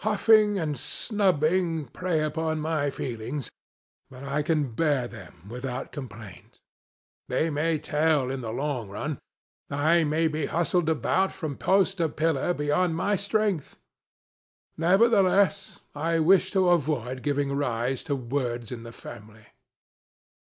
[0.00, 3.50] Huffing aud snubbing, prey upon my feelings;
[4.08, 6.62] but, I can bear them without complaint.
[7.28, 9.18] They may tell in the long run;
[9.68, 13.78] I may be hustled about, from post to pillar, beyond my strength;
[14.78, 19.48] nevertheless, I wish to avoid giving rise to words in the family.